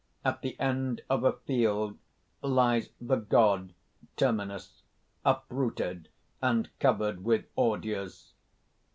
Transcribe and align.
__At 0.31 0.41
the 0.41 0.59
end 0.59 1.03
of 1.11 1.23
a 1.23 1.33
field 1.33 1.99
lies 2.41 2.89
the 2.99 3.17
god 3.17 3.75
Terminus, 4.17 4.81
uprooted, 5.23 6.09
and 6.41 6.69
covered 6.79 7.23
with 7.23 7.45
ordures. 7.55 8.33